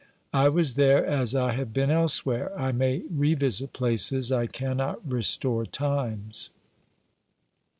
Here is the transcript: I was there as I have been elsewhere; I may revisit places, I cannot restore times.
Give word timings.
I 0.33 0.49
was 0.49 0.73
there 0.73 1.05
as 1.05 1.35
I 1.35 1.51
have 1.51 1.73
been 1.73 1.91
elsewhere; 1.91 2.57
I 2.59 2.71
may 2.71 3.03
revisit 3.07 3.71
places, 3.71 4.31
I 4.31 4.47
cannot 4.47 5.07
restore 5.07 5.63
times. 5.63 6.49